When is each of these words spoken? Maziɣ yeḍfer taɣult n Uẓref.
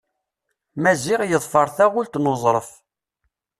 Maziɣ 0.81 1.21
yeḍfer 1.25 1.67
taɣult 1.75 2.13
n 2.19 2.29
Uẓref. 2.31 2.69